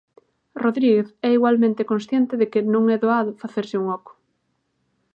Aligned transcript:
Rodríguez 0.63 1.07
é 1.27 1.29
igualmente 1.37 1.87
consciente 1.91 2.33
de 2.41 2.47
que 2.51 2.61
"non 2.73 2.83
é 2.95 2.97
doado" 3.03 3.39
facerse 3.43 3.75
un 3.81 3.85
oco. 3.97 4.11